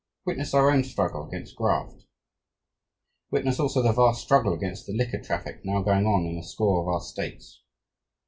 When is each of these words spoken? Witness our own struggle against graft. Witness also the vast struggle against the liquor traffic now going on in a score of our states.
Witness 0.25 0.55
our 0.55 0.71
own 0.71 0.83
struggle 0.83 1.27
against 1.27 1.55
graft. 1.55 2.07
Witness 3.29 3.59
also 3.59 3.83
the 3.83 3.91
vast 3.91 4.23
struggle 4.23 4.51
against 4.51 4.87
the 4.87 4.93
liquor 4.93 5.21
traffic 5.21 5.63
now 5.63 5.83
going 5.83 6.07
on 6.07 6.25
in 6.25 6.39
a 6.39 6.43
score 6.43 6.81
of 6.81 6.87
our 6.87 7.01
states. 7.01 7.61